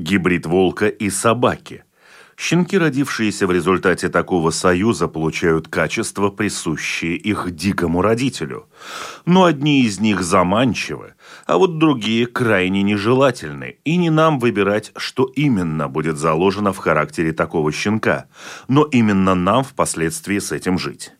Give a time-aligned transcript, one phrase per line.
[0.00, 1.84] Гибрид волка и собаки.
[2.34, 8.66] Щенки, родившиеся в результате такого союза, получают качества, присущие их дикому родителю.
[9.26, 11.12] Но одни из них заманчивы,
[11.46, 17.32] а вот другие крайне нежелательны, и не нам выбирать, что именно будет заложено в характере
[17.32, 18.24] такого щенка,
[18.68, 21.12] но именно нам впоследствии с этим жить.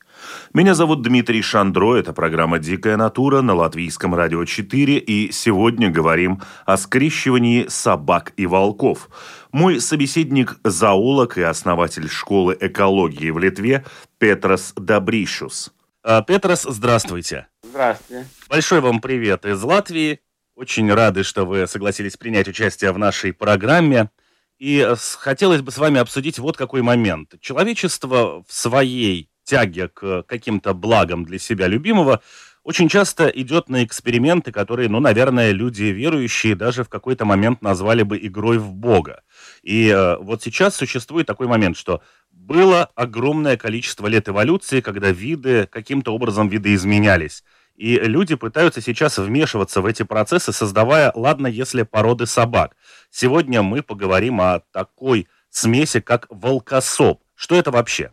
[0.52, 6.42] Меня зовут Дмитрий Шандро, это программа «Дикая натура» на Латвийском радио 4, и сегодня говорим
[6.66, 9.08] о скрещивании собак и волков.
[9.52, 13.84] Мой собеседник– зоолог и основатель школы экологии в Литве
[14.18, 15.72] Петрос Добришус.
[16.02, 17.46] А, Петрос, здравствуйте.
[17.62, 18.26] Здравствуйте.
[18.48, 20.20] Большой вам привет из Латвии.
[20.54, 24.10] Очень рады, что вы согласились принять участие в нашей программе.
[24.58, 24.86] И
[25.18, 27.34] хотелось бы с вами обсудить вот какой момент.
[27.40, 32.20] Человечество в своей тяге к каким-то благам для себя любимого,
[32.62, 38.02] очень часто идет на эксперименты, которые, ну, наверное, люди верующие даже в какой-то момент назвали
[38.02, 39.22] бы игрой в Бога.
[39.62, 45.66] И э, вот сейчас существует такой момент, что было огромное количество лет эволюции, когда виды
[45.66, 47.42] каким-то образом видоизменялись.
[47.76, 52.76] И люди пытаются сейчас вмешиваться в эти процессы, создавая, ладно, если породы собак.
[53.10, 57.22] Сегодня мы поговорим о такой смеси, как волкособ.
[57.34, 58.12] Что это вообще?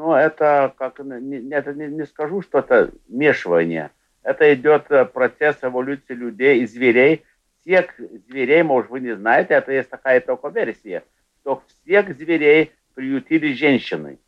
[0.00, 3.90] Но это, как, не, это не, не скажу, что это мешивание.
[4.22, 7.22] Это идет э, процесс эволюции людей и зверей.
[7.60, 7.94] Всех
[8.26, 11.04] зверей, может, вы не знаете, это есть такая только версия,
[11.42, 14.18] что всех зверей приютили женщины.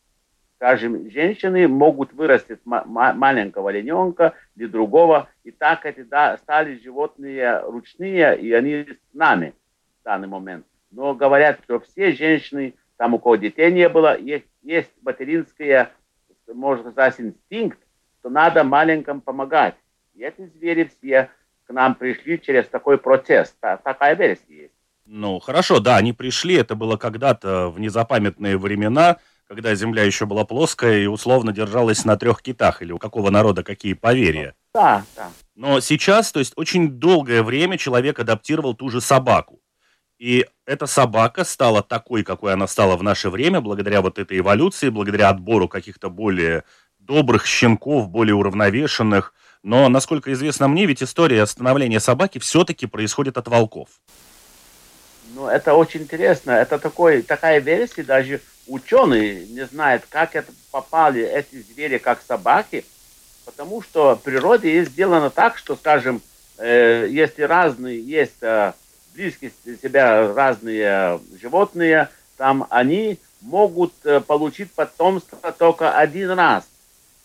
[0.57, 8.39] Скажем, женщины могут вырастить маленького олененка или другого, и так эти да, стали животные ручные,
[8.39, 9.55] и они с нами
[10.03, 10.67] в данный момент.
[10.91, 15.91] Но говорят, что все женщины там у кого детей не было, есть, есть материнская,
[16.47, 17.81] можно сказать, инстинкт,
[18.21, 19.75] что надо маленьким помогать.
[20.15, 21.29] И эти звери все
[21.67, 23.57] к нам пришли через такой процесс.
[23.61, 24.75] Такая версия есть.
[25.05, 29.17] Ну, хорошо, да, они пришли, это было когда-то в незапамятные времена,
[29.49, 33.65] когда Земля еще была плоская и условно держалась на трех китах, или у какого народа
[33.65, 34.55] какие поверья.
[34.75, 35.29] Да, да.
[35.57, 39.59] Но сейчас, то есть очень долгое время человек адаптировал ту же собаку.
[40.23, 44.89] И эта собака стала такой, какой она стала в наше время, благодаря вот этой эволюции,
[44.89, 46.63] благодаря отбору каких-то более
[47.01, 49.35] добрых щенков, более уравновешенных.
[49.65, 53.89] Но, насколько известно мне, ведь история становления собаки все-таки происходит от волков.
[55.35, 56.53] Ну, это очень интересно.
[56.53, 62.85] Это такой, такая версия, даже ученые не знают, как это попали эти звери как собаки,
[63.45, 66.23] потому что в природе сделано так, что, скажем,
[66.59, 68.73] э, если разные есть э,
[69.15, 69.53] близкие
[69.83, 76.65] себя разные животные, там они могут э, получить потомство только один раз.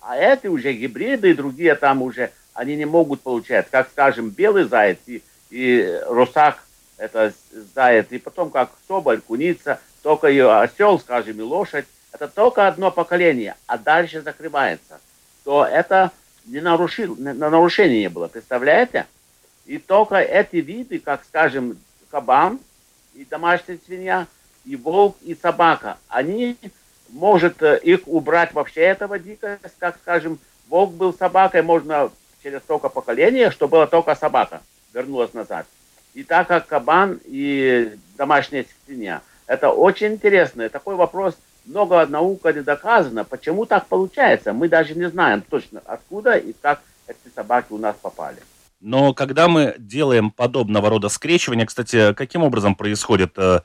[0.02, 3.70] А эти уже гибриды и другие там уже, они не могут получать.
[3.70, 6.64] Как, скажем, белый заяц и, и русак,
[6.98, 7.34] это
[7.76, 11.86] заяц, и потом как соболь, куница, только и осел, скажем, и лошадь.
[12.12, 15.00] Это только одно поколение, а дальше закрывается.
[15.44, 16.12] То это
[16.46, 19.06] не, нарушил, не, нарушение было, представляете?
[19.68, 21.78] И только эти виды, как, скажем,
[22.10, 22.60] кабан
[23.14, 24.28] и домашняя свинья,
[24.66, 26.58] и волк, и собака, они,
[27.10, 30.40] может э, их убрать вообще этого дикость, как, скажем,
[30.70, 32.10] волк был собакой, можно
[32.42, 34.62] через столько поколения, что была только собака,
[34.94, 35.66] вернулась назад.
[36.14, 40.70] И так как кабан и домашняя свинья, это очень интересно.
[40.70, 44.54] Такой вопрос, много наука не доказано, почему так получается.
[44.54, 48.38] Мы даже не знаем точно, откуда и как эти собаки у нас попали.
[48.80, 53.34] Но когда мы делаем подобного рода скрещивание, кстати, каким образом происходит?
[53.38, 53.62] Э,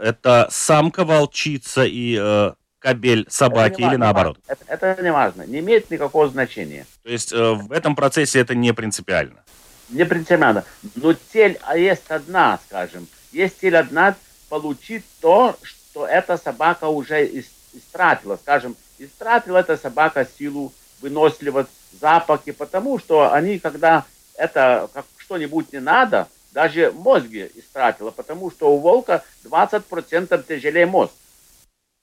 [0.00, 4.38] это самка волчица и э, кабель собаки или наоборот?
[4.46, 6.86] Это, это не важно, не имеет никакого значения.
[7.02, 9.42] То есть э, в этом процессе это не принципиально?
[9.90, 10.64] Не принципиально.
[10.96, 13.06] Но цель а есть одна, скажем.
[13.32, 14.16] Есть цель одна
[14.48, 17.26] получить то, что эта собака уже
[17.72, 18.36] истратила.
[18.36, 24.04] Скажем, истратила эта собака силу, выносливость, запахи, потому что они, когда
[24.38, 31.12] это как что-нибудь не надо, даже мозги истратила, потому что у волка 20% тяжелее мозг.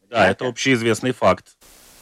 [0.10, 1.56] Да, это общеизвестный факт.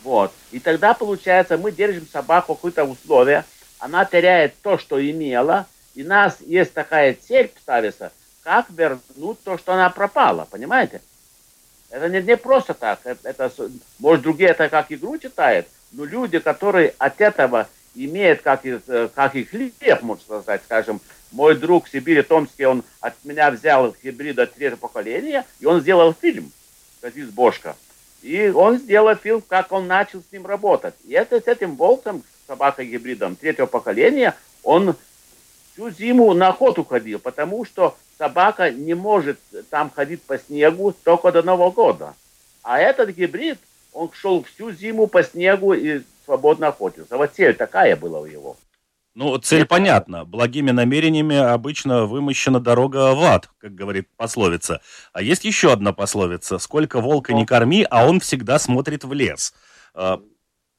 [0.03, 0.33] Вот.
[0.51, 3.45] И тогда, получается, мы держим собаку в какое-то условие,
[3.79, 5.65] она теряет то, что имела,
[5.95, 8.11] и у нас есть такая цель ставится,
[8.43, 11.01] как вернуть то, что она пропала, понимаете?
[11.89, 12.99] Это не, не просто так.
[13.03, 13.51] Это, это,
[13.99, 19.35] может, другие это как игру читают, но люди, которые от этого имеют как, э, как
[19.35, 21.01] и хлеб, можно сказать, скажем,
[21.31, 26.13] мой друг в Сибири, Томске, он от меня взял гибрида третьего поколения, и он сделал
[26.13, 26.51] фильм,
[27.01, 27.75] Казис Бошка.
[28.21, 30.93] И он сделал фильм, как он начал с ним работать.
[31.05, 34.95] И это с этим волком, собакой гибридом третьего поколения, он
[35.73, 41.31] всю зиму на охоту ходил, потому что собака не может там ходить по снегу только
[41.31, 42.13] до Нового года.
[42.61, 43.57] А этот гибрид,
[43.93, 47.17] он шел всю зиму по снегу и свободно охотился.
[47.17, 48.57] Вот цель такая была у него.
[49.15, 50.25] Ну, цель понятна.
[50.25, 54.81] Благими намерениями обычно вымощена дорога в ад, как говорит пословица.
[55.13, 56.57] А есть еще одна пословица.
[56.57, 59.53] Сколько волка не корми, а он всегда смотрит в лес.
[59.93, 60.19] А,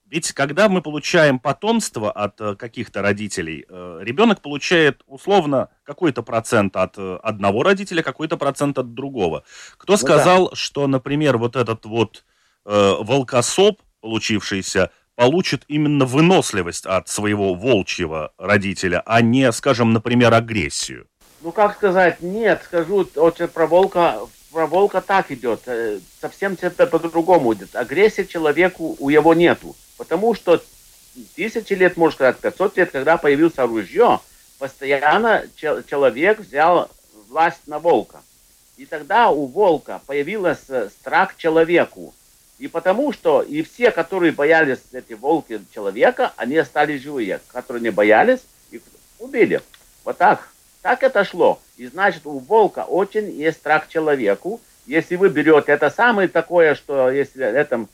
[0.06, 6.76] ведь когда мы получаем потомство от э, каких-то родителей, э, ребенок получает условно какой-то процент
[6.76, 9.44] от э, одного родителя, какой-то процент от другого.
[9.76, 10.56] Кто ну, сказал, да.
[10.56, 12.25] что, например, вот этот вот
[12.64, 21.06] э, волкосоп, получившийся, получит именно выносливость от своего волчьего родителя, а не, скажем, например, агрессию?
[21.43, 24.19] Ну, как сказать, нет, скажу очень про волка,
[24.52, 25.61] про волка так идет,
[26.20, 27.76] совсем по-другому идет.
[27.76, 29.76] Агрессии человеку у его нету.
[29.99, 30.62] Потому что
[31.37, 34.20] тысячи лет, можно сказать, 500 лет, когда появилось ружье,
[34.58, 36.90] постоянно человек взял
[37.28, 38.22] власть на волка.
[38.76, 42.14] И тогда у волка появился страх человеку.
[42.58, 47.40] И потому что и все, которые боялись эти волки человека, они остались живые.
[47.48, 48.40] Которые не боялись,
[48.70, 48.82] их
[49.18, 49.60] убили.
[50.04, 50.48] Вот так.
[50.82, 51.60] Так это шло.
[51.76, 54.60] И значит, у волка очень есть страх человеку.
[54.86, 57.88] Если вы берете, это самое такое, что если этом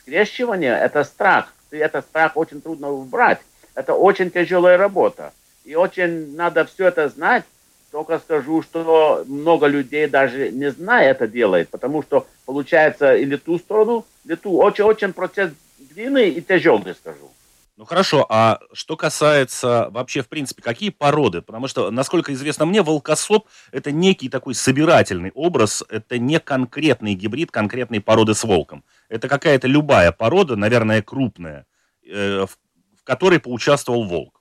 [0.00, 1.52] скрещивание– это страх.
[1.72, 3.40] И этот страх очень трудно убрать.
[3.74, 5.32] Это очень тяжелая работа.
[5.64, 7.44] И очень надо все это знать.
[7.92, 13.58] Только скажу, что много людей даже не зная это делает, потому что получается или ту
[13.58, 14.58] сторону, или ту.
[14.58, 17.30] Очень-очень процесс длинный и тяжелый, скажу.
[17.76, 21.42] Ну хорошо, а что касается вообще, в принципе, какие породы?
[21.42, 27.50] Потому что, насколько известно мне, волкосоп– это некий такой собирательный образ, это не конкретный гибрид
[27.50, 28.82] конкретной породы с волком.
[29.10, 31.66] Это какая-то любая порода, наверное, крупная,
[32.10, 34.35] э, в которой поучаствовал волк.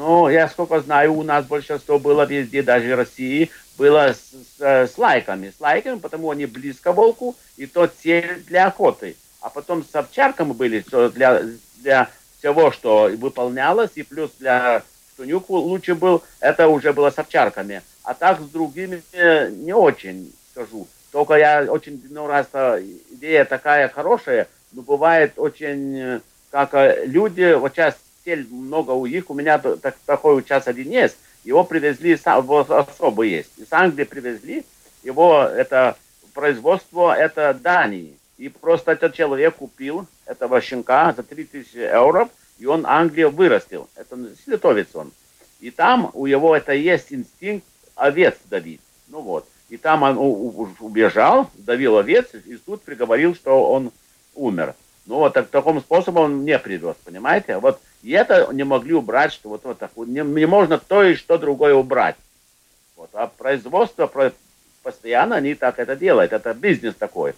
[0.00, 4.88] Ну, я сколько знаю, у нас большинство было везде, даже в России, было с, с,
[4.88, 5.52] с лайками.
[5.54, 9.14] С лайками, потому они близко волку, и то цель для охоты.
[9.42, 11.42] А потом с овчарками были, что для,
[11.82, 12.08] для
[12.38, 14.82] всего, что выполнялось, и плюс для
[15.12, 17.82] что нюк лучше был, это уже было с овчарками.
[18.02, 19.02] А так с другими
[19.50, 20.88] не очень, скажу.
[21.12, 22.46] Только я очень, ну, раз
[23.10, 29.30] идея такая хорошая, но бывает очень, как э, люди, вот сейчас цель много у них,
[29.30, 33.50] у меня так, такой сейчас один есть, его привезли, особо есть.
[33.58, 34.64] Из Англии привезли,
[35.02, 35.96] его это
[36.34, 38.16] производство, это Дании.
[38.38, 42.28] И просто этот человек купил этого щенка за 3000 евро,
[42.58, 43.88] и он Англию вырастил.
[43.94, 45.12] Это литовец он.
[45.60, 48.80] И там у него это есть инстинкт овец давить.
[49.08, 49.46] Ну вот.
[49.68, 50.16] И там он
[50.80, 53.92] убежал, давил овец, и суд приговорил, что он
[54.34, 54.74] умер.
[55.06, 57.58] Ну вот так, таким способом он не привез, понимаете?
[57.58, 59.90] Вот и это не могли убрать, что вот, вот так.
[59.96, 62.16] Не, не можно то и что другое убрать.
[62.96, 63.10] Вот.
[63.12, 64.10] А производство
[64.82, 66.32] постоянно они так это делают.
[66.32, 67.34] Это бизнес такой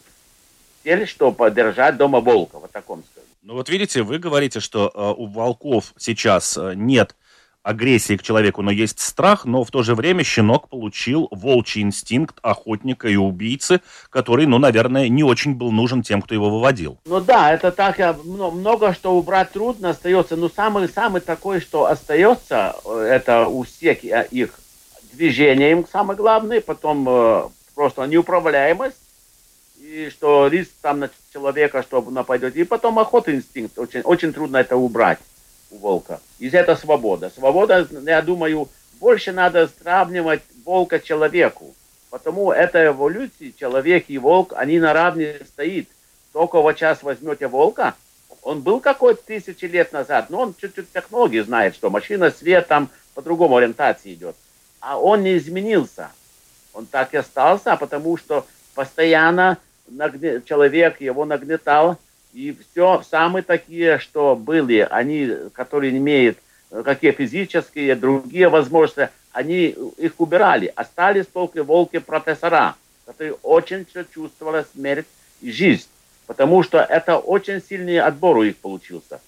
[0.83, 3.27] цель, что поддержать дома волка, вот таком скажу.
[3.43, 7.17] Ну вот видите, вы говорите, что э, у волков сейчас э, нет
[7.63, 12.37] агрессии к человеку, но есть страх, но в то же время щенок получил волчий инстинкт
[12.43, 16.99] охотника и убийцы, который, ну, наверное, не очень был нужен тем, кто его выводил.
[17.05, 23.09] Ну да, это так, много что убрать трудно остается, но самый-самый такой, что остается, э,
[23.11, 24.59] это у всех э, их
[25.13, 27.43] движение им самое главное, потом э,
[27.75, 28.97] просто неуправляемость,
[29.81, 32.57] и что риск там на человека, что нападет.
[32.57, 33.79] И потом охота инстинкт.
[33.79, 35.19] Очень, очень трудно это убрать
[35.73, 36.21] у волка.
[36.39, 37.31] И это свобода.
[37.35, 38.69] Свобода, я думаю,
[39.01, 41.75] больше надо сравнивать волка человеку.
[42.11, 45.89] Потому это эволюции, человек и волк, они на равне стоит.
[46.33, 47.95] Только вот сейчас возьмете волка,
[48.43, 52.91] он был какой-то тысячи лет назад, но он чуть-чуть технологии знает, что машина, свет там
[53.15, 54.37] по-другому ориентации идет.
[54.81, 56.11] А он не изменился.
[56.75, 59.59] Он так и остался, потому что постоянно
[60.45, 61.99] человек его нагнетал,
[62.33, 66.39] и все, самые такие, что были, они, которые имеют
[66.71, 70.73] э, какие физические, другие возможности, они их убирали.
[70.75, 72.75] Остались только волки-профессора,
[73.07, 75.07] которые очень чувствовали смерть
[75.41, 75.89] и жизнь,
[76.27, 79.21] потому что это очень сильный отбор у них получился.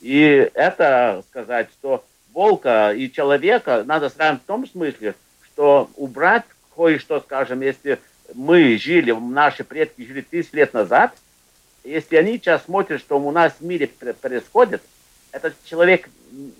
[0.00, 5.14] И это сказать, что волка и человека надо сравнить в том смысле,
[5.44, 7.98] что убрать кое-что, скажем, если
[8.34, 11.14] мы жили, наши предки жили тысяч лет назад,
[11.84, 13.88] если они сейчас смотрят, что у нас в мире
[14.20, 14.82] происходит,
[15.32, 16.08] этот человек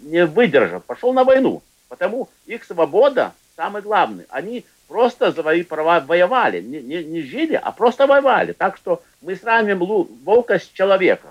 [0.02, 1.62] не выдержал, пошел на войну.
[1.88, 4.26] Потому их свобода самое главное.
[4.28, 6.60] Они просто за свои права воевали.
[6.60, 8.52] Не, не, не жили, а просто воевали.
[8.52, 9.78] Так что мы сравним
[10.24, 11.30] волка с человеком.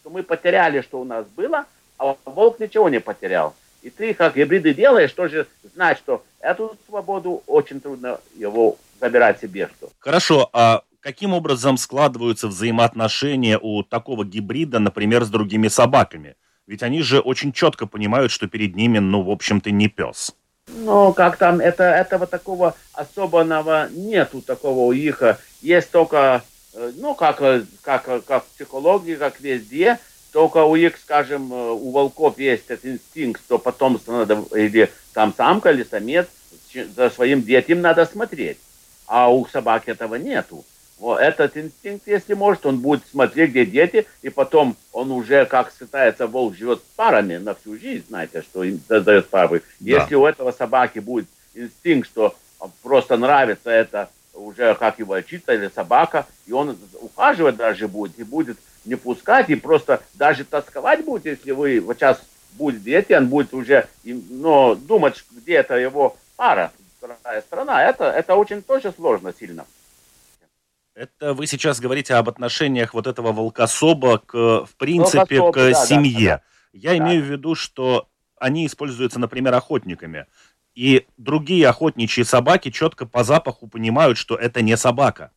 [0.00, 1.66] Что мы потеряли, что у нас было,
[1.98, 3.54] а волк ничего не потерял.
[3.82, 9.68] И ты, как гибриды делаешь, тоже знать, что эту свободу очень трудно его забирать себе.
[9.76, 9.90] Что.
[9.98, 16.36] Хорошо, а каким образом складываются взаимоотношения у такого гибрида, например, с другими собаками?
[16.66, 20.34] Ведь они же очень четко понимают, что перед ними, ну, в общем-то, не пес.
[20.68, 25.22] Ну, как там, это, этого такого особенного нету такого у их.
[25.62, 27.42] Есть только, э, ну, как,
[27.82, 29.98] как, как в психологии, как везде,
[30.32, 35.34] только у их, скажем, э, у волков есть этот инстинкт, что потомство надо, или там
[35.36, 36.28] самка, или самец,
[36.94, 38.58] за своим детям надо смотреть.
[39.06, 40.64] А у собаки этого нету.
[41.00, 45.72] Вот этот инстинкт, если может, он будет смотреть, где дети, и потом он уже, как
[45.76, 49.62] считается, волк живет парами на всю жизнь, знаете, что им дает пары.
[49.80, 49.90] Да.
[49.90, 52.36] Если у этого собаки будет инстинкт, что
[52.82, 58.22] просто нравится это уже как и волчица или собака, и он ухаживать даже будет, и
[58.22, 62.20] будет не пускать, и просто даже тосковать будет, если вы вот сейчас
[62.52, 67.84] будет дети, он будет уже ну, думать, где это его пара, вторая страна.
[67.84, 69.64] Это, это очень тоже сложно сильно.
[70.94, 74.34] Это вы сейчас говорите об отношениях вот этого волкособа к,
[74.66, 76.28] в принципе, Волкособ, к да, семье.
[76.28, 76.42] Да, да.
[76.72, 76.96] Я да.
[76.98, 80.26] имею в виду, что они используются, например, охотниками.
[80.74, 85.32] И другие охотничьи собаки четко по запаху понимают, что это не собака.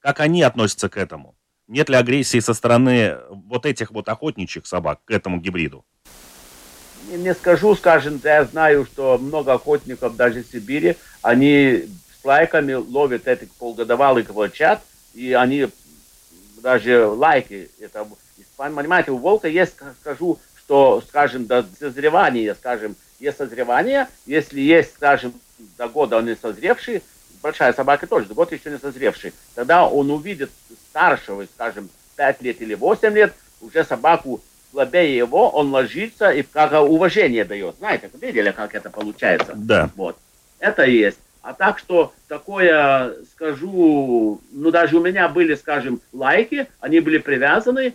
[0.00, 1.36] Как они относятся к этому?
[1.66, 5.84] Нет ли агрессии со стороны вот этих вот охотничьих собак к этому гибриду?
[7.10, 11.84] Не, не скажу, скажем, я знаю, что много охотников даже в Сибири, они
[12.20, 14.82] с лайками ловят этих полгодовалых волчат,
[15.14, 15.68] и они
[16.62, 18.06] даже лайки, это,
[18.56, 25.34] понимаете, у волка есть, скажу, что, скажем, до созревания, скажем, есть созревание, если есть, скажем,
[25.78, 27.02] до года он не созревший,
[27.42, 30.50] большая собака тоже, до года еще не созревший, тогда он увидит
[30.90, 34.40] старшего, скажем, 5 лет или 8 лет, уже собаку
[34.70, 37.76] слабее его, он ложится и как уважение дает.
[37.76, 39.52] Знаете, видели, как это получается?
[39.54, 39.90] Да.
[39.94, 40.16] Вот.
[40.58, 41.18] Это есть.
[41.44, 47.92] А так что такое, скажу, ну даже у меня были, скажем, лайки, они были привязаны,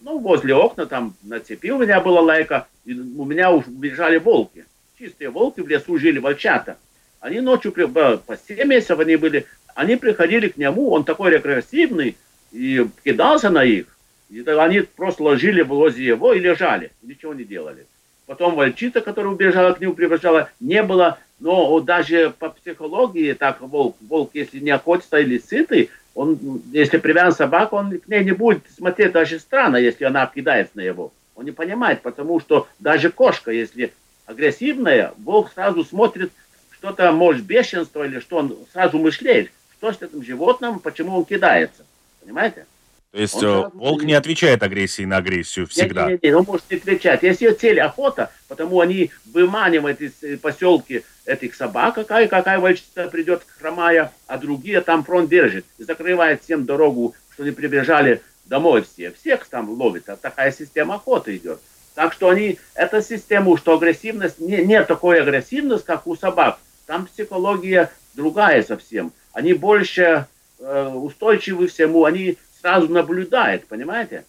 [0.00, 4.16] ну, возле окна, там на цепи у меня была лайка, и у меня уже бежали
[4.16, 4.64] волки.
[4.98, 6.78] Чистые волки в лесу жили, волчата.
[7.20, 12.16] Они ночью, по 7 месяцев они были, они приходили к нему, он такой регрессивный,
[12.52, 13.98] и кидался на их.
[14.30, 17.86] И они просто ложили возле его и лежали, ничего не делали.
[18.24, 23.96] Потом волчица, которая убежала к нему, прибежала, не было но даже по психологии, так волк,
[24.00, 28.64] волк, если не охотится или сытый, он, если привязан собака, он к ней не будет
[28.76, 31.12] смотреть даже странно, если она кидается на него.
[31.36, 33.92] Он не понимает, потому что даже кошка, если
[34.26, 36.32] агрессивная, волк сразу смотрит,
[36.72, 41.84] что-то, может, бешенство или что, он сразу мышляет, что с этим животным, почему он кидается.
[42.20, 42.66] Понимаете?
[43.10, 46.02] То есть он э, волк не отвечает агрессии на агрессию всегда?
[46.02, 47.22] Нет, нет, нет, он может не отвечать.
[47.22, 53.46] Если цель охота, потому они выманивают из э, поселки этих собак, какая, какая волчица придет
[53.58, 59.10] хромая, а другие там фронт держит и закрывает всем дорогу, что не прибежали домой все.
[59.12, 60.08] Всех там ловит.
[60.10, 61.60] А такая система охоты идет.
[61.94, 66.58] Так что они, эта система, что агрессивность, не, нет такой агрессивности, как у собак.
[66.86, 69.12] Там психология другая совсем.
[69.32, 70.26] Они больше
[70.58, 74.24] э, устойчивы всему, они сразу наблюдает, понимаете?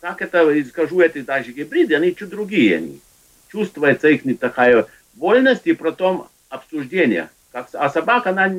[0.00, 3.00] Как это, скажу, эти даже гибриды, они чуть другие, они.
[3.50, 7.30] Чувствуется их не такая вольность и потом обсуждение.
[7.52, 8.52] Как, а собака, она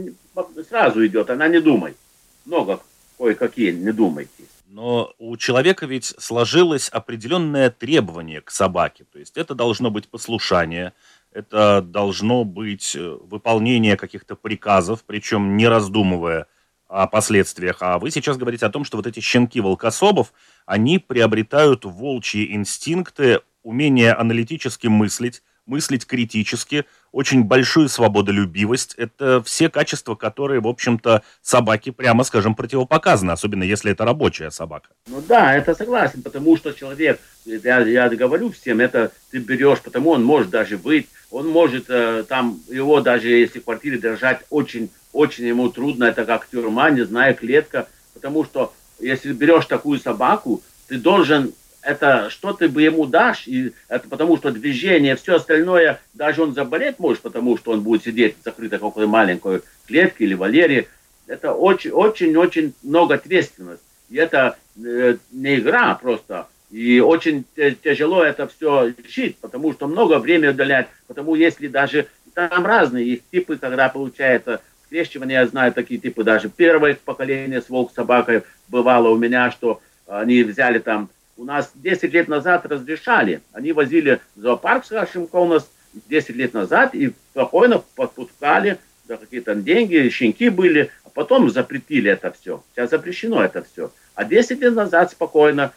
[0.68, 1.98] сразу идет, она не думает.
[2.46, 2.80] Много
[3.18, 4.32] кое-какие не думайте.
[4.68, 9.06] Но у человека ведь сложилось определенное требование к собаке.
[9.12, 10.94] То есть это должно быть послушание,
[11.32, 16.48] это должно быть э, выполнение каких-то приказов, причем не раздумывая
[16.88, 20.34] о последствиях, а вы сейчас говорите о том, что вот эти щенки волкособов,
[20.66, 28.94] они приобретают волчьи инстинкты, умение аналитически мыслить, мыслить критически, очень большую свободолюбивость.
[28.98, 34.90] Это все качества, которые, в общем-то, собаке, прямо скажем, противопоказаны, особенно если это рабочая собака.
[35.08, 40.12] Ну да, это согласен, потому что человек, я, я говорю всем, это ты берешь, потому
[40.12, 44.92] он может даже быть, он может э, там, его даже если в квартире держать очень
[45.16, 50.62] очень ему трудно, это как тюрьма, не знаю, клетка, потому что если берешь такую собаку,
[50.88, 56.02] ты должен это что ты бы ему дашь, и это потому что движение, все остальное,
[56.14, 60.34] даже он заболеть может, потому что он будет сидеть в закрытой какой-то маленькой клетке или
[60.34, 60.88] валере.
[61.28, 63.86] Это очень-очень-очень много ответственности.
[64.10, 66.48] И это э, не игра просто.
[66.72, 67.46] И очень
[67.84, 70.88] тяжело это все решить, потому что много времени уделять.
[71.08, 76.50] Потому если даже там разные их типы, когда получается скрещивание, я знаю такие типы, даже
[76.50, 82.14] первое поколение с волк собакой бывало у меня, что они взяли там у нас 10
[82.14, 83.42] лет назад разрешали.
[83.52, 85.70] Они возили в зоопарк с у нас
[86.08, 88.78] 10 лет назад и спокойно подпускали
[89.08, 92.64] за какие-то деньги, щенки были, а потом запретили это все.
[92.74, 93.92] Сейчас запрещено это все.
[94.16, 95.74] А 10 лет назад спокойно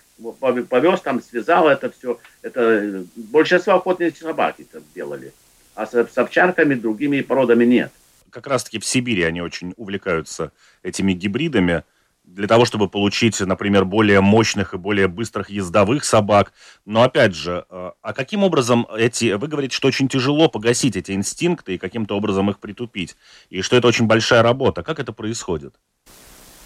[0.68, 2.18] повез там, связал это все.
[2.42, 5.32] Это большинство охотничьих собак это делали.
[5.74, 7.92] А с, с овчарками, другими породами нет.
[8.38, 10.52] Как раз-таки в Сибири они очень увлекаются
[10.84, 11.82] этими гибридами
[12.22, 16.52] для того, чтобы получить, например, более мощных и более быстрых ездовых собак.
[16.84, 19.32] Но опять же, э, а каким образом эти...
[19.32, 23.16] Вы говорите, что очень тяжело погасить эти инстинкты и каким-то образом их притупить.
[23.50, 24.84] И что это очень большая работа.
[24.84, 25.74] Как это происходит?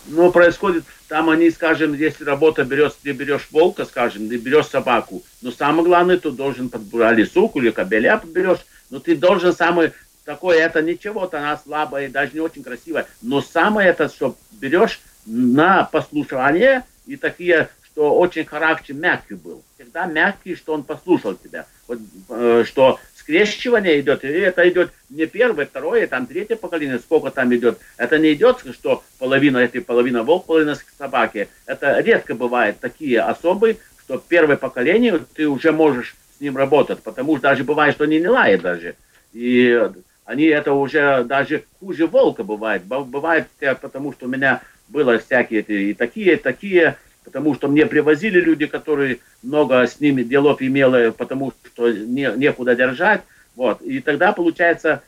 [0.08, 5.22] Ну, происходит, там они, скажем, если работа берешь, ты берешь волка, скажем, ты берешь собаку,
[5.40, 9.92] но самое главное, ты должен подбирать суку или кобеля подберешь, но ты должен самый
[10.24, 15.84] такое, это ничего-то, она слабая, даже не очень красивая, но самое это, что берешь на
[15.84, 19.62] послушание и такие, что очень характер мягкий был.
[19.74, 21.66] Всегда мягкий, что он послушал тебя.
[21.86, 21.98] Вот,
[22.30, 27.54] э, что скрещивание идет, и это идет не первое, второе, там третье поколение, сколько там
[27.54, 27.78] идет.
[27.96, 31.48] Это не идет, что половина этой половина волк, половина собаки.
[31.66, 37.36] Это редко бывает такие особые, что первое поколение ты уже можешь с ним работать, потому
[37.36, 38.96] что даже бывает, что они не лают даже.
[39.32, 39.88] И
[40.24, 42.84] они это уже даже хуже волка бывает.
[42.84, 43.48] Бывает,
[43.80, 48.66] потому что у меня было всякие и такие, и такие, потому что мне привозили люди,
[48.66, 53.22] которые много с ними делов имели, потому что не, некуда держать.
[53.56, 53.82] Вот.
[53.82, 55.02] И тогда, получается,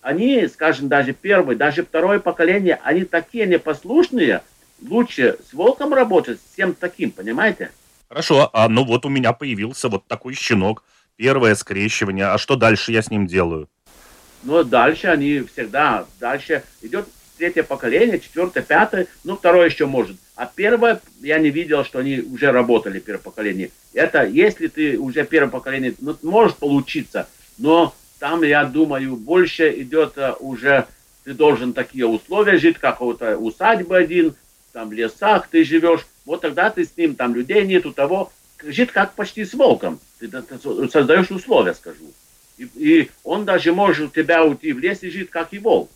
[0.00, 4.42] они, скажем, даже первое, даже второе поколение, они такие непослушные,
[4.86, 7.70] лучше с волком работать, с всем таким, понимаете?
[8.08, 10.84] Хорошо, а ну вот у меня появился вот такой щенок,
[11.16, 13.68] первое скрещивание, а что дальше я с ним делаю?
[14.44, 17.06] Ну, дальше они всегда, дальше идет
[17.38, 20.16] третье поколение, четвертое, пятое, ну, второе еще может.
[20.36, 23.70] А первое, я не видел, что они уже работали, первое поколение.
[23.92, 27.28] Это, если ты уже первое поколение, ну, может получиться,
[27.58, 30.86] но там, я думаю, больше идет э, уже,
[31.24, 34.34] ты должен такие условия жить, как вот усадьба один,
[34.72, 38.90] там в лесах ты живешь, вот тогда ты с ним, там людей нету того, жить
[38.92, 39.98] как почти с волком.
[40.18, 42.12] Ты, ты, ты создаешь условия, скажу.
[42.56, 45.90] И, и он даже может тебя уйти в лес и жить, как и волк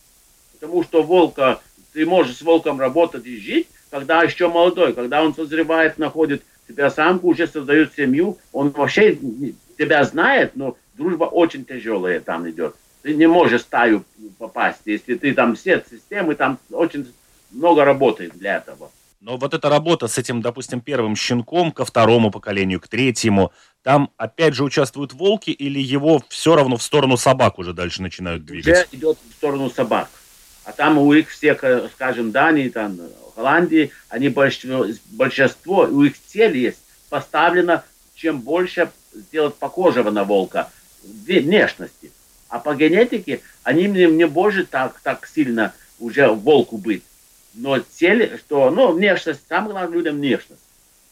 [0.59, 1.61] потому что волка,
[1.92, 6.90] ты можешь с волком работать и жить, когда еще молодой, когда он созревает, находит тебя
[6.90, 9.18] самку, уже создает семью, он вообще
[9.79, 12.75] тебя знает, но дружба очень тяжелая там идет.
[13.03, 14.05] Ты не можешь стаю
[14.38, 17.11] попасть, если ты там все системы, там очень
[17.51, 18.90] много работает для этого.
[19.20, 23.52] Но вот эта работа с этим, допустим, первым щенком ко второму поколению, к третьему,
[23.83, 28.44] там опять же участвуют волки или его все равно в сторону собак уже дальше начинают
[28.44, 28.66] двигать?
[28.66, 30.09] Уже идет в сторону собак.
[30.64, 33.00] А там у их всех, э, скажем, Дании, там,
[33.35, 36.78] Голландии, они большинство, большинство, у их цель есть
[37.09, 40.70] поставлена, чем больше сделать похожего на волка,
[41.02, 42.12] внешности.
[42.48, 47.02] А по генетике они не, не может так, так сильно уже волку быть.
[47.55, 50.63] Но цель, что, ну, внешность, самое главное людям внешность,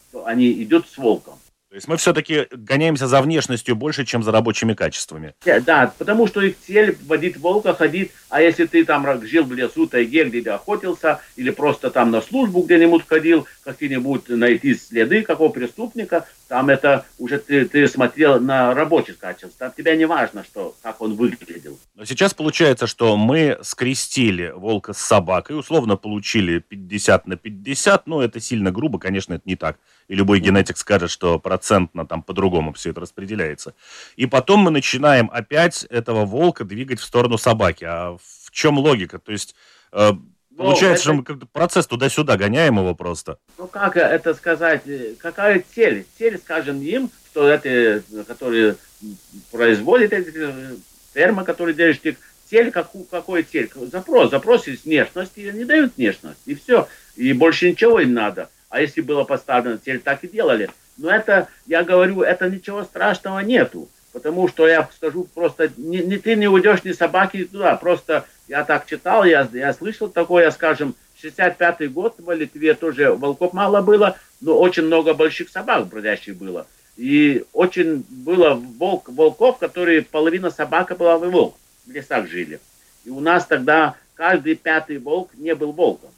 [0.09, 1.39] что они идут с волком.
[1.69, 5.33] То есть мы все-таки гоняемся за внешностью больше, чем за рабочими качествами.
[5.43, 9.85] Да, потому что их цель водить волка, ходить, а если ты там жил в лесу,
[9.85, 15.49] тайге, где ты охотился, или просто там на службу где-нибудь ходил, какие-нибудь найти следы какого
[15.49, 19.51] преступника, там это уже ты, ты смотрел на рабочее качество.
[19.57, 21.77] Там тебя не важно, что, как он выглядел.
[21.95, 28.23] Но сейчас получается, что мы скрестили волка с собакой, условно получили 50 на 50, но
[28.23, 32.73] это сильно грубо, конечно, это не так и любой генетик скажет, что процентно там по-другому
[32.73, 33.73] все это распределяется.
[34.15, 37.83] И потом мы начинаем опять этого волка двигать в сторону собаки.
[37.83, 39.19] А в чем логика?
[39.19, 39.55] То есть
[39.91, 40.11] э,
[40.57, 41.23] ну, получается, это...
[41.23, 43.37] что мы процесс туда-сюда гоняем его просто.
[43.57, 44.81] Ну как это сказать?
[45.19, 46.05] Какая цель?
[46.17, 48.77] Цель, скажем, им, что это, которые
[49.51, 50.33] производят эти
[51.13, 52.17] фермы, которые держат их,
[52.49, 53.69] цель, как, какой цель?
[53.91, 54.31] Запрос.
[54.31, 56.87] Запрос из внешности, они дают внешность, и все.
[57.15, 58.49] И больше ничего им надо.
[58.69, 60.69] А если было поставлено цель, так и делали.
[60.97, 63.87] Но это, я говорю, это ничего страшного нету.
[64.13, 67.75] Потому что я скажу просто, не, не ты не уйдешь ни собаки туда.
[67.75, 73.53] Просто я так читал, я, я слышал такое, скажем, 65 год в Литве тоже волков
[73.53, 76.67] мало было, но очень много больших собак бродящих было.
[76.95, 82.59] И очень было волк, волков, которые половина собака была в волк, в лесах жили.
[83.05, 86.09] И у нас тогда каждый пятый волк не был волком.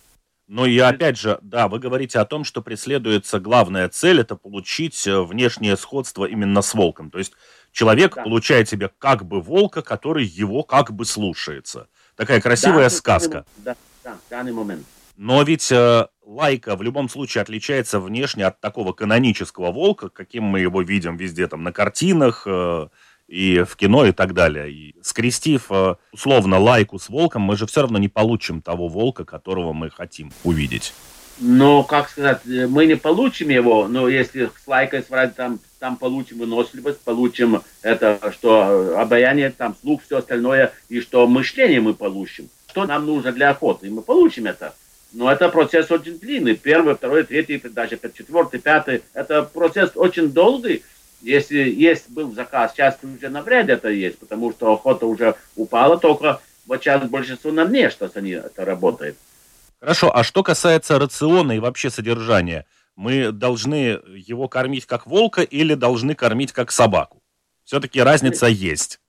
[0.50, 5.06] Ну и опять же, да, вы говорите о том, что преследуется главная цель, это получить
[5.06, 7.12] э, внешнее сходство именно с волком.
[7.12, 7.34] То есть
[7.72, 8.24] человек да.
[8.24, 11.88] получает себе как бы волка, который его как бы слушается.
[12.16, 13.46] Такая красивая да, сказка.
[13.58, 14.88] Да, да, данный момент.
[15.18, 20.62] Но ведь э, лайка в любом случае отличается внешне от такого канонического волка, каким мы
[20.62, 22.88] его видим везде там на картинах, э,
[23.30, 24.72] и в кино и так далее.
[24.72, 29.24] И скрестив э, условно лайку с волком, мы же все равно не получим того волка,
[29.24, 30.94] которого мы хотим увидеть.
[31.39, 35.96] Но, как сказать, э, мы не получим его, но если с лайкой сврать, там, там
[35.96, 42.50] получим выносливость, получим это, что обаяние, там, слух, все остальное, и что мышление мы получим.
[42.68, 44.74] Что нам нужно для охоты, и мы получим это.
[45.12, 46.56] Но это процесс очень длинный.
[46.56, 49.02] Первый, второй, третий, даже четвертый, пятый.
[49.13, 50.84] Это процесс очень долгий,
[51.22, 55.98] если есть был заказ, сейчас уже навряд ли это есть, потому что охота уже упала,
[55.98, 59.16] только вот сейчас большинство на мне, что они это работает.
[59.80, 65.74] Хорошо, а что касается рациона и вообще содержания, мы должны его кормить как волка или
[65.74, 67.22] должны кормить как собаку?
[67.64, 69.00] Все-таки разница есть.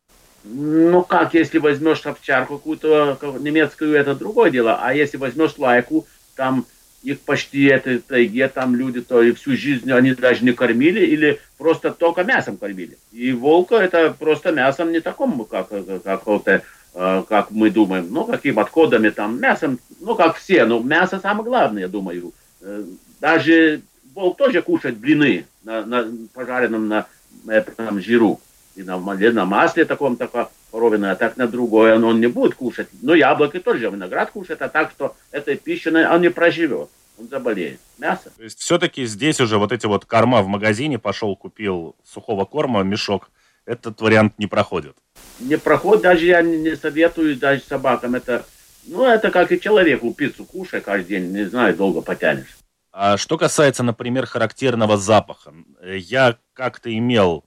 [0.44, 4.78] Ну как, если возьмешь овчарку какую-то немецкую, это другое дело.
[4.80, 6.66] А если возьмешь лайку, там
[7.02, 11.40] их почти этой тайге там люди то и всю жизнь они даже не кормили или
[11.56, 12.98] просто только мясом кормили.
[13.12, 18.24] И волка это просто мясом не таком, как, как, как, э, как мы думаем, ну,
[18.24, 22.32] каким отходами там, мясом, ну, как все, но мясо самое главное, я думаю.
[22.60, 22.84] Э,
[23.20, 23.80] даже
[24.14, 27.06] волк тоже кушает блины на, на пожаренном на
[27.46, 28.40] этом жиру
[28.76, 32.54] и на, на масле таком таком коровиное, а так на другое он, он не будет
[32.54, 32.88] кушать.
[33.02, 36.88] Но яблоки тоже, виноград кушает, а так, что этой пищей он не проживет.
[37.18, 37.80] Он заболеет.
[37.98, 38.32] Мясо.
[38.36, 42.82] То есть все-таки здесь уже вот эти вот корма в магазине, пошел, купил сухого корма,
[42.82, 43.30] мешок,
[43.66, 44.96] этот вариант не проходит?
[45.38, 48.14] Не проходит, даже я не советую даже собакам.
[48.14, 48.46] Это,
[48.86, 52.56] ну, это как и человеку пиццу кушай каждый день, не знаю, долго потянешь.
[52.92, 57.44] А что касается, например, характерного запаха, я как-то имел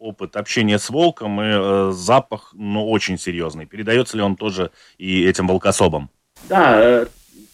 [0.00, 3.66] опыт общения с волком, и э, запах, ну, очень серьезный.
[3.66, 6.10] Передается ли он тоже и этим волкособам?
[6.48, 7.06] Да, э,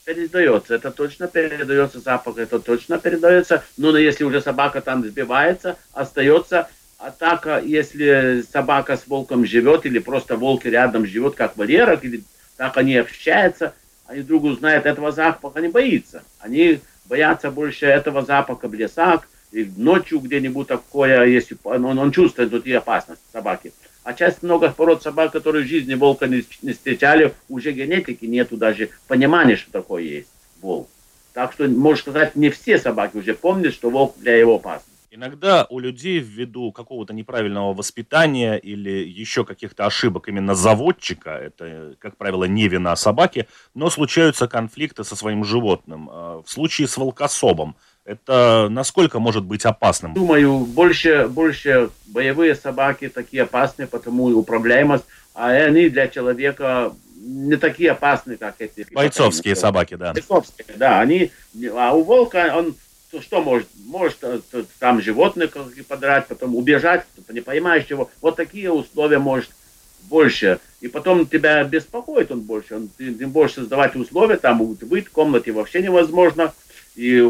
[0.04, 0.76] передается.
[0.76, 3.64] Это точно передается запах, это точно передается.
[3.76, 6.68] Но если уже собака там сбивается, остается.
[6.98, 12.04] А так, э, если собака с волком живет, или просто волк рядом живет, как валерок,
[12.04, 12.22] или
[12.56, 13.74] так они общаются,
[14.06, 16.22] они друг знают этого запаха, не боятся.
[16.38, 22.50] Они боятся больше этого запаха в лесах, и ночью где-нибудь такое, если он, он чувствует
[22.50, 23.72] тут и опасность собаки.
[24.04, 28.56] А часть много пород собак, которые в жизни волка не, не встречали, уже генетики нету
[28.56, 30.28] даже понимания, что такое есть
[30.60, 30.88] волк.
[31.32, 34.92] Так что, можно сказать, не все собаки уже помнят, что волк для его опасности.
[35.10, 42.18] Иногда у людей ввиду какого-то неправильного воспитания или еще каких-то ошибок именно заводчика, это, как
[42.18, 46.10] правило, не вина собаки, но случаются конфликты со своим животным.
[46.12, 47.76] А в случае с волкособом
[48.06, 50.14] это насколько может быть опасным?
[50.14, 57.56] Думаю, больше, больше боевые собаки такие опасные, потому и управляемость, а они для человека не
[57.56, 58.86] такие опасные, как эти.
[58.92, 60.12] Бойцовские собаки, да.
[60.12, 61.00] Бойцовские, да.
[61.00, 61.32] Они,
[61.74, 62.76] а у волка он
[63.20, 63.68] что может?
[63.86, 64.40] Может э,
[64.78, 65.56] там животных
[65.88, 68.10] подрать, потом убежать, не понимаешь чего.
[68.20, 69.50] Вот такие условия может
[70.02, 70.58] больше.
[70.80, 72.76] И потом тебя беспокоит он больше.
[72.76, 76.52] Он, ты, ты можешь создавать условия, там быть в комнате вообще невозможно
[76.96, 77.24] и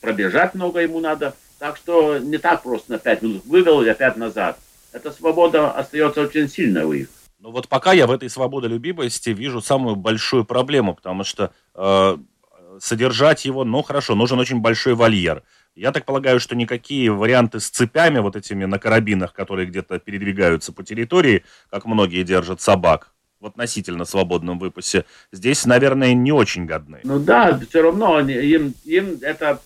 [0.00, 1.34] пробежать много ему надо.
[1.58, 4.58] Так что не так просто на 5 минут вывел и опять назад.
[4.92, 7.08] Эта свобода остается очень сильной у них.
[7.38, 12.16] Ну вот пока я в этой свободолюбивости вижу самую большую проблему, потому что э,
[12.80, 15.42] содержать его, ну хорошо, нужен очень большой вольер.
[15.74, 20.72] Я так полагаю, что никакие варианты с цепями, вот этими на карабинах, которые где-то передвигаются
[20.72, 23.11] по территории, как многие держат собак,
[23.42, 27.00] в относительно свободном выпасе, здесь, наверное, не очень годны.
[27.02, 29.60] Ну да, все равно они, им, им это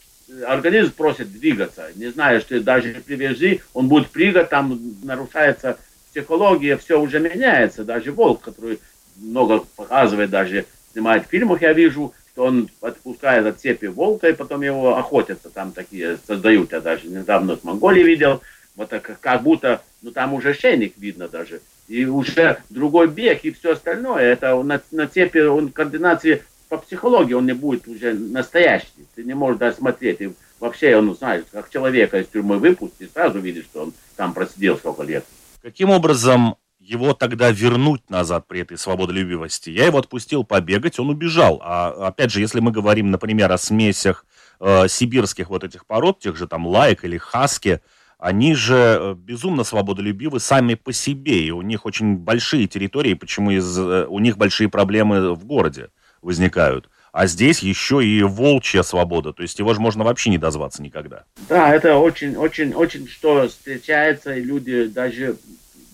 [0.46, 1.90] организм просит двигаться.
[1.94, 5.78] Не знаю, что даже привяжи, он будет прыгать, там нарушается
[6.10, 7.84] психология, все уже меняется.
[7.84, 8.80] Даже волк, который
[9.16, 14.32] много показывает, даже снимает в фильмах, я вижу, что он отпускает от цепи волка, и
[14.32, 16.72] потом его охотятся, там такие создают.
[16.72, 18.40] Я даже недавно в Монголии видел,
[18.74, 23.50] вот так, как будто, ну там уже шейник видно даже и уже другой бег и
[23.50, 24.22] все остальное.
[24.22, 29.06] Это на, на цепи он координации по психологии он не будет уже настоящий.
[29.14, 30.20] Ты не можешь даже смотреть.
[30.20, 34.76] И вообще он, знаешь, как человека из тюрьмы выпустить, сразу видишь, что он там просидел
[34.76, 35.24] сколько лет.
[35.62, 39.70] Каким образом его тогда вернуть назад при этой свободолюбивости?
[39.70, 41.60] Я его отпустил побегать, он убежал.
[41.62, 44.24] А опять же, если мы говорим, например, о смесях
[44.60, 47.80] э, сибирских вот этих пород, тех же там лайк или хаски,
[48.18, 53.50] они же э, безумно свободолюбивы сами по себе, и у них очень большие территории, почему
[53.50, 55.90] из, э, у них большие проблемы в городе
[56.22, 56.88] возникают.
[57.12, 61.24] А здесь еще и волчья свобода, то есть его же можно вообще не дозваться никогда.
[61.48, 65.36] Да, это очень, очень, очень что встречается, и люди даже,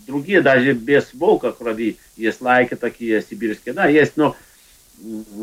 [0.07, 4.37] другие даже без волка крови, есть лайки такие сибирские, да, есть, но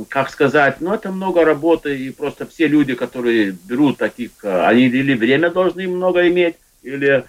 [0.07, 5.13] как сказать, ну это много работы, и просто все люди, которые берут таких, они или
[5.13, 7.25] время должны много иметь, или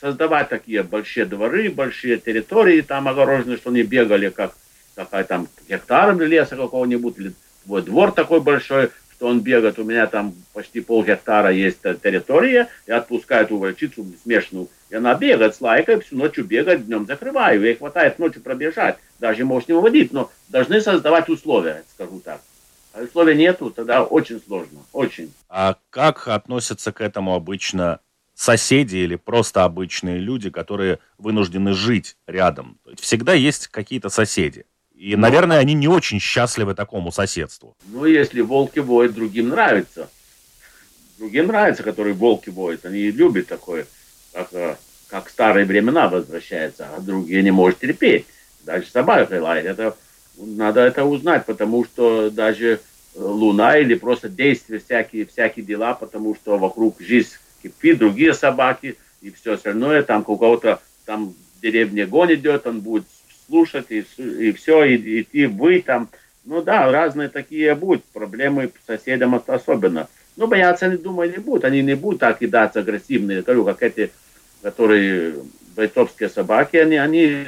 [0.00, 4.54] создавать такие большие дворы, большие территории там огороженные, что они бегали как
[4.94, 7.32] какая там гектар леса какого-нибудь, или
[7.64, 12.68] твой двор такой большой, что он бегает, у меня там почти пол гектара есть территория,
[12.86, 17.62] я отпускаю эту волчицу смешную, и она бегает с лайкой, всю ночь бегает, днем закрываю,
[17.62, 22.40] ей хватает ночью пробежать, даже можешь не выводить, но должны создавать условия, скажу так.
[22.92, 25.32] А условий нету, тогда очень сложно, очень.
[25.48, 28.00] А как относятся к этому обычно
[28.42, 32.78] соседи или просто обычные люди, которые вынуждены жить рядом.
[32.84, 34.64] То есть всегда есть какие-то соседи.
[34.96, 37.76] И, ну, наверное, они не очень счастливы такому соседству.
[37.86, 40.10] Ну, если волки воют, другим нравится.
[41.18, 42.84] Другим нравится, которые волки воют.
[42.84, 43.86] Они любят такое,
[44.32, 44.76] как, э,
[45.06, 48.26] как старые времена возвращаются, а другие не могут терпеть.
[48.64, 49.66] Даже собака лает.
[49.66, 49.96] Это,
[50.36, 52.80] надо это узнать, потому что даже
[53.14, 57.30] луна или просто действия, всякие, всякие дела, потому что вокруг жизнь
[57.62, 60.02] кипит, другие собаки и все остальное.
[60.02, 63.04] Там у кого-то там в деревне гон идет, он будет
[63.46, 66.08] слушать и, и все, и идти вы там.
[66.44, 70.08] Ну да, разные такие будут, проблемы соседям особенно.
[70.36, 71.64] Но бояться, не думаю, не будут.
[71.64, 74.10] Они не будут так кидаться агрессивные, говорю, как эти,
[74.62, 75.36] которые
[75.76, 77.46] бойцовские собаки, они, они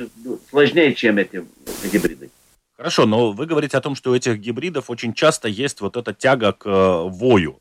[0.49, 1.45] сложнее, чем эти
[1.93, 2.31] гибриды.
[2.77, 6.13] Хорошо, но вы говорите о том, что у этих гибридов очень часто есть вот эта
[6.13, 7.61] тяга к э, вою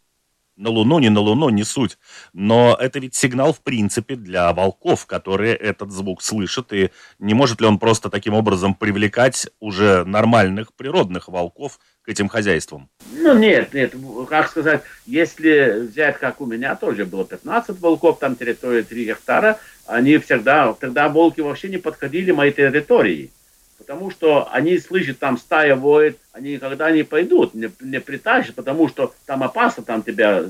[0.55, 1.97] на Луну, не на Луну, не суть.
[2.33, 6.73] Но это ведь сигнал, в принципе, для волков, которые этот звук слышат.
[6.73, 12.27] И не может ли он просто таким образом привлекать уже нормальных природных волков к этим
[12.27, 12.89] хозяйствам?
[13.11, 13.95] Ну, нет, нет.
[14.29, 19.59] Как сказать, если взять, как у меня тоже было 15 волков, там территория 3 гектара,
[19.85, 23.31] они всегда, тогда волки вообще не подходили моей территории
[23.77, 28.87] потому что они слышат, там стая воет, они никогда не пойдут, не, не притащат, потому
[28.87, 30.43] что там опасно, там тебя,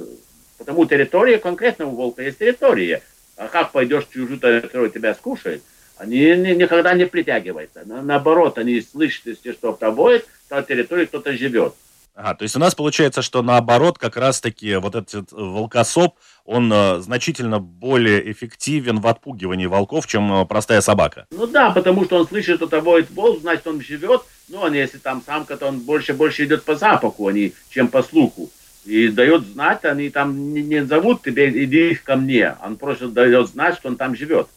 [0.57, 3.01] потому территория конкретного волка есть территория.
[3.35, 5.63] А как пойдешь чужую территорию, тебя скушает?
[5.97, 7.83] Они ни, никогда не притягиваются.
[7.85, 11.73] На, наоборот, они слышат, если что кто воет, то территории кто-то живет.
[12.15, 16.99] Ага, то есть у нас получается, что наоборот, как раз-таки вот этот волкосоп, он э,
[16.99, 21.25] значительно более эффективен в отпугивании волков, чем э, простая собака.
[21.31, 24.21] Ну да, потому что он слышит, что того волк, значит, он живет.
[24.47, 28.03] Ну, он, если там самка, то он больше-больше идет по запаху, а не, чем по
[28.03, 28.51] слуху.
[28.85, 32.55] И дает знать, они там не, не зовут тебя, иди ко мне.
[32.63, 34.47] Он просто дает знать, что он там живет.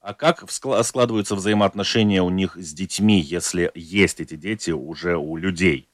[0.00, 5.88] А как складываются взаимоотношения у них с детьми, если есть эти дети уже у людей?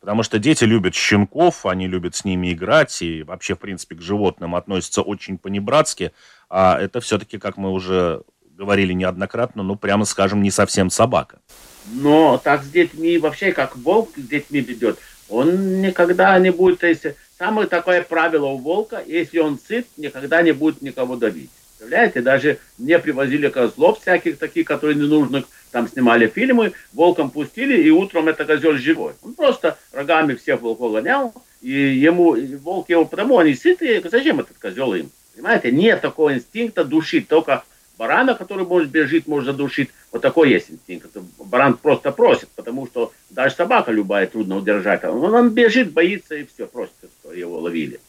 [0.00, 4.02] Потому что дети любят щенков, они любят с ними играть, и вообще, в принципе, к
[4.02, 6.12] животным относятся очень понебратски.
[6.48, 8.22] А это все-таки, как мы уже
[8.56, 11.40] говорили неоднократно, ну, прямо скажем, не совсем собака.
[11.92, 17.06] Но так с детьми, вообще, как волк с детьми ведет, он никогда не будет, есть,
[17.38, 21.50] самое такое правило у волка, если он сыт, никогда не будет никого давить.
[21.78, 27.82] Представляете, даже мне привозили козлов всяких таких, которые не нужны, там снимали фильмы, волком пустили,
[27.82, 29.12] и утром это козел живой.
[29.22, 34.40] Он просто рогами всех волков гонял, и ему, и волк его, потому они сытые, зачем
[34.40, 35.10] этот козел им?
[35.34, 37.62] Понимаете, нет такого инстинкта душить, только
[37.98, 39.90] барана, который может бежит, может задушить.
[40.12, 41.14] Вот такой есть инстинкт.
[41.38, 45.04] Баран просто просит, потому что даже собака любая трудно удержать.
[45.04, 48.00] Он, он бежит, боится и все, просит, что его ловили.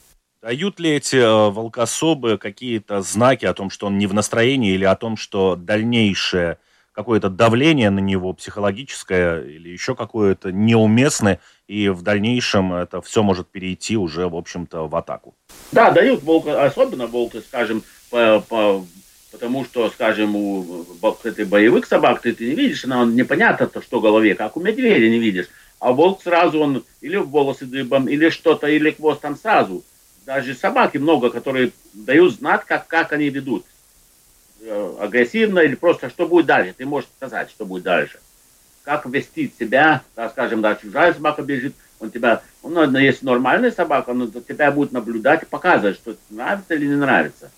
[0.47, 4.85] Дают ли эти э, волкособы какие-то знаки о том, что он не в настроении, или
[4.85, 6.57] о том, что дальнейшее
[6.93, 13.49] какое-то давление на него психологическое или еще какое-то неуместное, и в дальнейшем это все может
[13.49, 15.35] перейти уже, в общем-то, в атаку?
[15.73, 18.85] Да, дают волка, особенно волка, скажем, по, по,
[19.33, 20.85] потому что, скажем, у
[21.25, 25.09] этой боевых собак ты, ты не видишь, она непонятно, что в голове, как у медведя
[25.09, 25.47] не видишь.
[25.81, 29.83] А волк сразу, он или в волосы дыбом, или что-то, или хвост там сразу–
[30.27, 33.65] даже собаки много, которые дают знать, как, как они ведут.
[34.59, 36.75] Э, агрессивно или просто что будет дальше.
[36.77, 38.19] Ты можешь сказать, что будет дальше.
[38.83, 43.71] Как вести себя, да, скажем, да, чужая собака бежит, он тебя, он, ну, если нормальная
[43.71, 47.49] собака, он тебя будет наблюдать и показывать, что нравится или не нравится.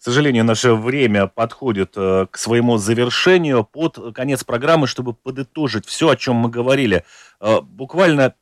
[0.00, 3.62] сожалению, наше время подходит э, к своему завершению.
[3.62, 7.04] Под конец программы, чтобы подытожить все, о чем мы говорили,
[7.40, 8.34] э, буквально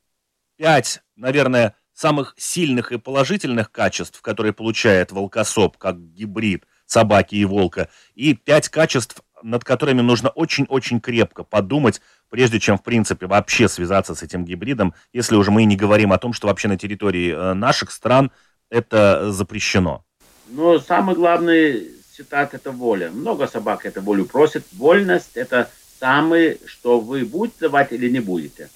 [0.57, 7.89] пять, наверное, самых сильных и положительных качеств, которые получает волкосоп как гибрид собаки и волка,
[8.15, 14.15] и пять качеств, над которыми нужно очень-очень крепко подумать, прежде чем, в принципе, вообще связаться
[14.15, 17.55] с этим гибридом, если уже мы не говорим о том, что вообще на территории э,
[17.55, 18.31] наших стран
[18.71, 20.05] это запрещено.
[20.49, 23.11] Но самый главный цитат– это воля.
[23.11, 24.65] Много собак это волю просит.
[24.73, 28.69] Вольность– это самое, что вы будете давать или не будете.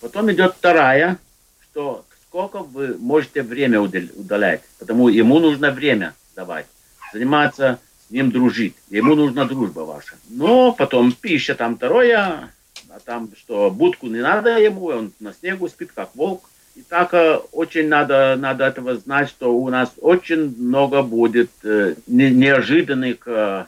[0.00, 1.18] Потом идет вторая,
[1.62, 4.62] что сколько вы можете время удалять.
[4.78, 6.66] Потому ему нужно время давать.
[7.12, 8.76] Заниматься с ним дружить.
[8.88, 10.14] Ему нужна дружба ваша.
[10.28, 12.50] Но потом пища там второе,
[12.88, 16.48] а там что, будку не надо ему, он на снегу спит, как волк.
[16.76, 21.96] И так э, очень надо, надо этого знать, что у нас очень много будет э,
[22.06, 23.64] неожиданных, э,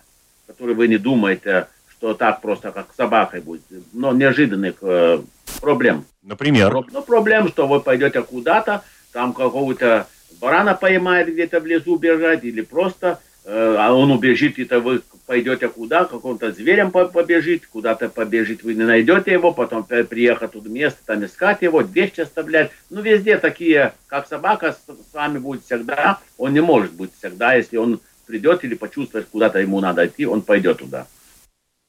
[0.47, 1.67] которые вы не думаете,
[2.03, 3.63] что так просто, как с собакой будет,
[3.93, 5.21] но неожиданных э,
[5.61, 6.05] проблем.
[6.25, 6.85] Например?
[6.91, 10.09] Ну, проблем, что вы пойдете куда-то, там какого-то
[10.41, 15.01] барана поймает где-то в лесу бежать, или просто э, а он убежит, и то вы
[15.27, 20.99] пойдете куда, каком-то зверем побежит, куда-то побежит, вы не найдете его, потом приехать тут место,
[21.07, 22.73] там искать его, вещи оставлять.
[22.91, 27.77] Ну, везде такие, как собака с вами будет всегда, он не может быть всегда, если
[27.77, 31.07] он придет или почувствует, куда-то ему надо идти, он пойдет туда.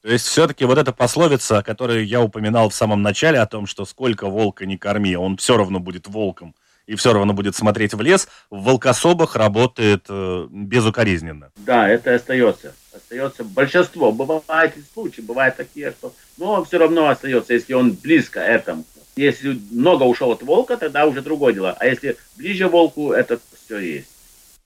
[0.04, 3.86] То есть все-таки вот эта пословица, которую я упоминал в самом начале о том, что
[3.86, 6.54] сколько волка не корми, он все равно будет волком
[6.86, 11.52] и все равно будет смотреть в лес, в волкособах работает э, безукоризненно.
[11.56, 12.74] Да, это остается.
[12.94, 14.12] Остается большинство.
[14.12, 16.12] Бывают случаи, бывают такие, что...
[16.36, 18.84] Но все равно остается, если он близко этому.
[19.16, 21.74] Если много ушел от волка, тогда уже другое дело.
[21.80, 24.08] А если ближе волку, это все есть.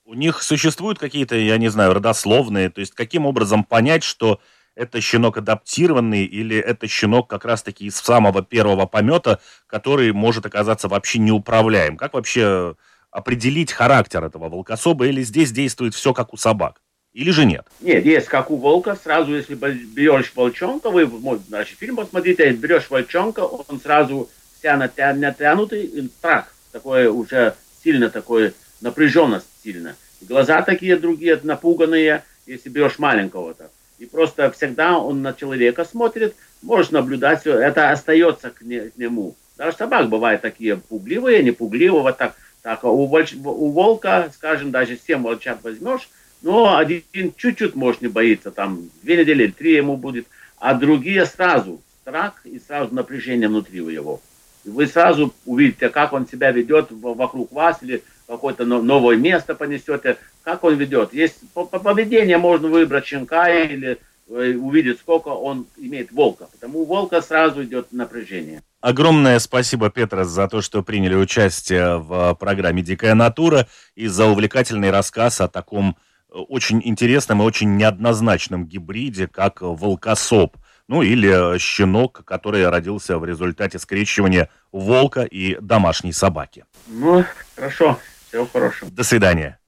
[0.03, 4.41] У них существуют какие-то, я не знаю, родословные, то есть каким образом понять, что
[4.79, 10.87] это щенок адаптированный или это щенок как раз-таки из самого первого помета, который может оказаться
[10.87, 11.97] вообще неуправляем?
[11.97, 12.75] Как вообще
[13.11, 16.81] определить характер этого волкособа или здесь действует все как у собак?
[17.11, 17.67] Или же нет?
[17.81, 18.95] Нет, есть как у волка.
[18.95, 21.09] Сразу, если берешь волчонка, вы
[21.47, 29.47] значит, фильм посмотрите, берешь волчонка, он сразу вся натянутый, страх, такой уже сильно такой, напряженность
[29.61, 29.95] сильно.
[30.21, 36.91] Глаза такие другие, напуганные, если берешь маленького-то и просто всегда он на человека смотрит, может
[36.91, 39.35] наблюдать, это остается к, не, к нему.
[39.57, 42.35] Даже собак бывают такие пугливые, не пугливые, вот так.
[42.61, 46.09] так у, волч, у волка, скажем, даже 7 волчат возьмешь,
[46.41, 47.03] но один
[47.35, 52.59] чуть-чуть, может, не боится, там, две недели, три ему будет, а другие сразу страх и
[52.59, 54.21] сразу напряжение внутри у него.
[54.63, 60.17] И вы сразу увидите, как он себя ведет вокруг вас или какое-то новое место понесете,
[60.43, 61.13] как он ведет.
[61.13, 63.97] Есть по, по поведению можно выбрать щенка или
[64.29, 66.47] э, увидеть, сколько он имеет волка.
[66.51, 68.61] Потому у волка сразу идет напряжение.
[68.81, 74.91] Огромное спасибо, Петрос, за то, что приняли участие в программе «Дикая натура» и за увлекательный
[74.91, 75.97] рассказ о таком
[76.29, 80.55] э, очень интересном и очень неоднозначном гибриде, как волкосоп.
[80.87, 86.65] Ну или э, щенок, который родился в результате скрещивания волка и домашней собаки.
[86.87, 87.97] Ну, хорошо.
[88.29, 88.91] Всего хорошего.
[88.91, 89.59] До свидания.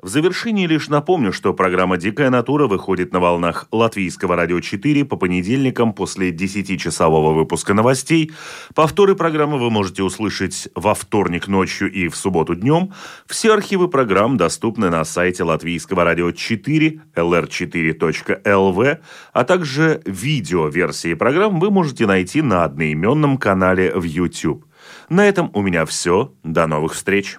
[0.00, 5.16] В завершении лишь напомню, что программа «Дикая натура» выходит на волнах Латвийского радио 4 по
[5.16, 8.30] понедельникам после 10-часового выпуска новостей.
[8.76, 12.94] Повторы программы вы можете услышать во вторник ночью и в субботу днем.
[13.26, 18.98] Все архивы программ доступны на сайте Латвийского радио 4 lr4.lv,
[19.32, 24.64] а также видео-версии программ вы можете найти на одноименном канале в YouTube.
[25.08, 26.32] На этом у меня все.
[26.44, 27.38] До новых встреч!